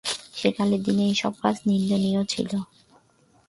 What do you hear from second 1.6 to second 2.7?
নিন্দনীয় ছিল।